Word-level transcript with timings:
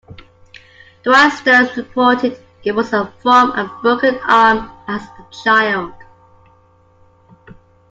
Dwight 1.03 1.31
Stones 1.31 1.77
reported 1.77 2.35
it 2.65 2.71
was 2.71 2.89
from 2.89 3.51
a 3.51 3.71
broken 3.83 4.17
arm 4.27 4.71
as 4.87 5.03
a 5.03 5.27
child. 5.43 5.93